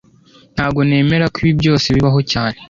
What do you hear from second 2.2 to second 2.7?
cyane